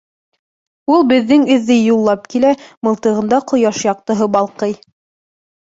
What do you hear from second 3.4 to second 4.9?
ҡояш яҡтыһы балҡый.